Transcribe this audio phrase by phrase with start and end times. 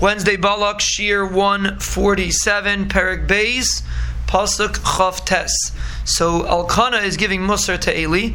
[0.00, 3.82] Wednesday Balak Shir 147, Perik Beis,
[4.26, 5.52] Pasuk Chav Tes.
[6.06, 8.30] So Elkanah is giving Musar to Eli,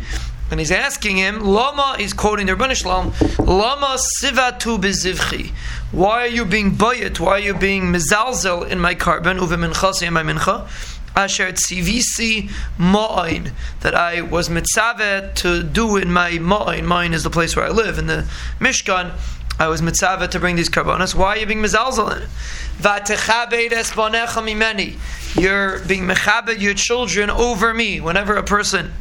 [0.52, 5.54] and he's asking him, Lama, he's quoting the Ribbono Shel Olam, Lama sivatu bezivchi.
[5.92, 7.20] Why are you being bayit?
[7.20, 10.68] Why are you being mizalzel in my korban, uve minchasi in my mincha?
[11.16, 16.84] Asher tzivisi ma'ain, that I was mitzaveh to do in my ma'ain.
[16.84, 19.14] Ma'ain is the place where I live, in the Mishkan.
[19.58, 21.16] I was mitzvah to bring these korbanos.
[21.16, 22.30] Why are you being mizalzel in it?
[25.36, 28.02] You're being mechabed your children over me.
[28.02, 28.92] Whenever a person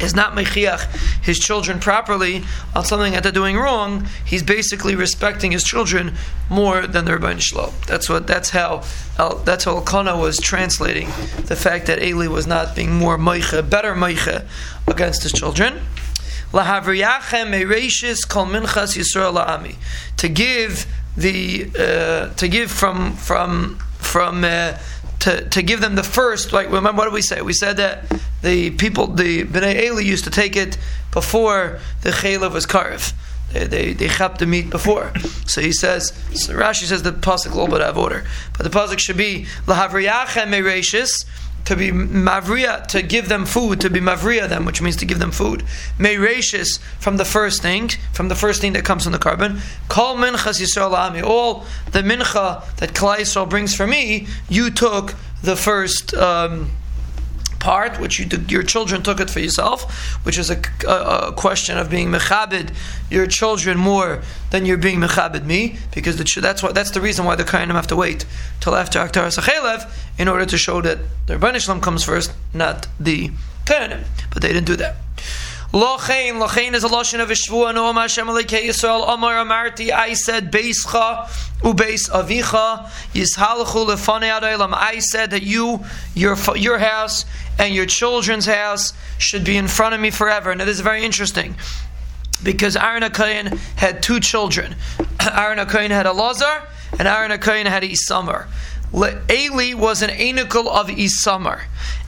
[0.00, 5.52] is not mechiach his children properly on something that they're doing wrong, he's basically respecting
[5.52, 6.14] his children
[6.48, 7.86] more than their Ribbono Shel Olam.
[7.86, 8.26] That's what.
[8.26, 8.82] That's how.
[9.44, 11.06] That's how Elkanah was translating
[11.46, 14.46] the fact that Eli was not being more meicha, better meicha
[14.86, 15.80] against his children.
[20.18, 20.86] To give
[21.16, 24.44] the uh, to give from from from.
[24.44, 24.78] Uh,
[25.20, 27.40] to, to give them the first, like remember what did we say?
[27.40, 28.04] We said that
[28.42, 30.76] the people, the Bnei Eli used to take it
[31.12, 33.14] before the Chayla was carved.
[33.50, 35.12] They, they, they chap the meat before.
[35.46, 38.26] So he says, so Rashi says the pasuk a little bit out of order.
[38.54, 41.24] But the pasuk should be, Lahavriyachem Mereshis,
[41.64, 45.18] to be mavriya, to give them food, to be mavriya them, which means to give
[45.18, 45.62] them food.
[45.98, 49.60] Meirashis from the first thing, from the first thing that comes from the korban.
[49.88, 51.22] Kol minchas Yisrael ami.
[51.22, 56.14] All the mincha that Klal Yisrael brings for me, you took the first.
[56.14, 56.70] Um,
[57.64, 59.90] part, which you did, your children took it for yourself,
[60.26, 62.74] which is a, a, a question of being mechabed
[63.10, 67.24] your children more than you're being mechabed me, because the, that's what that's the reason
[67.24, 68.26] why the Kainim have to wait
[68.60, 73.30] till after Aktar Sachelev in order to show that the Rebbeinu comes first, not the
[73.64, 74.04] Kainim.
[74.32, 74.96] But they didn't do that.
[75.72, 77.74] Lochein, Lochein is a loshon of a shvua.
[77.74, 79.12] No, Hashem Alekei Yisrael.
[79.12, 79.90] Amar Amarti.
[79.90, 81.26] I said Beischa
[81.62, 84.72] ubeis Avicha Yishalachu Lefanei Adaylam.
[84.72, 87.24] I said that you, your your house,
[87.58, 90.52] and your children's house should be in front of me forever.
[90.52, 91.56] And it is very interesting
[92.44, 94.76] because Aaron HaKohen had two children.
[95.20, 96.62] Aaron HaKohen had a Lazar,
[97.00, 98.46] and Aaron HaKohen had a Isamar.
[98.94, 101.62] Eli was an anicle of Isamar.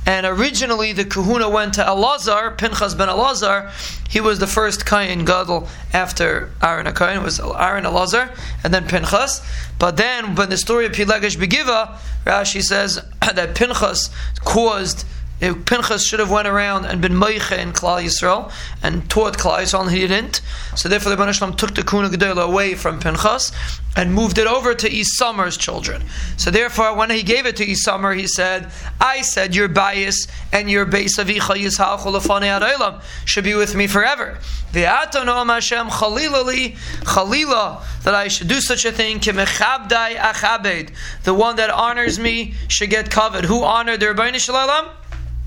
[0.07, 3.73] And originally the kehunah went to Elazar, Pinchas ben Elazar.
[4.09, 7.17] He was the first Kayin Gadol after Aaron HaKayin.
[7.17, 9.45] It was Aaron Elazar, and then Pinchas.
[9.81, 14.11] But then when the story of Pilegesh Begiva, Rashi says that Pinchas
[14.45, 15.05] caused
[15.39, 18.51] Pinchas should have went around and been Meicha in Klal Yisrael
[18.83, 20.41] and taught Klal Yisrael, and he didn't.
[20.77, 23.53] So therefore, the Banashlam took the Kuna Gedola away from Pinchas
[23.95, 26.05] and moved it over to Isamar's children.
[26.37, 30.71] So therefore, when he gave it to Isamar, he said, "I said your bias and
[30.71, 34.39] your base of Icha should be with me forever."
[34.73, 39.21] The Hashem Chalilali Chalila that I should do such a thing.
[39.21, 40.91] Kimechabdai Achabed,
[41.25, 43.45] the one that honors me should get covered.
[43.45, 44.89] Who honored the Ribbono Shel Olam?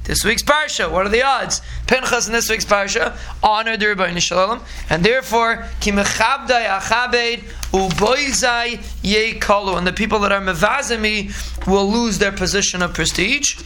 [0.10, 0.90] This week's parsha.
[0.90, 1.62] What are the odds?
[1.86, 8.80] Pinchas in this week's parsha honored the Ribbono Shel Olam, and therefore kimechabdai achabed uboizai
[9.04, 11.32] yekalu, and the people that are mevazimi
[11.68, 13.62] will lose their position of prestige.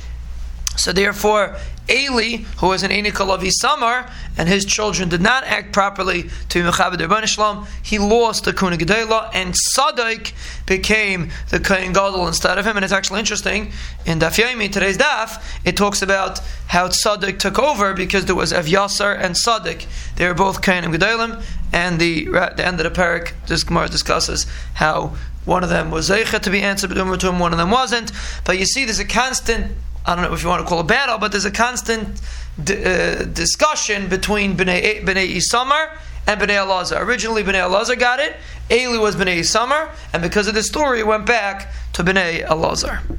[0.76, 1.56] So therefore,
[1.90, 6.64] Eli, who was an Enikal of Isamar, and his children did not act properly to
[6.64, 10.34] Mechabed Shalom, he lost the Kuna Gedela, and Sadik
[10.66, 12.78] became the Kain Gadol instead of him.
[12.78, 13.74] And it's actually interesting,
[14.06, 18.54] in Daf Yomi, today's Daf, it talks about how Sadik took over because there was
[18.54, 19.86] Evyasar and Sadik.
[20.16, 23.90] They were both Kain and Gedolim, and the, the end of the parak, this Gemara
[23.90, 27.72] discusses how one of them was Zeicha to be answered to him, one of them
[27.72, 28.14] wasn't.
[28.46, 29.74] But you see, there's a constant
[30.06, 32.22] I don't know if you want to call a battle, but there's a constant
[32.62, 35.96] d- uh, discussion between Bnei, Bnei Isamar
[36.28, 37.02] and Bnei Elazar.
[37.02, 38.36] Originally, Bnei Elazar got it.
[38.72, 43.00] Eli was Bnei Isamar, and because of this story, it went back to Bnei Elazar.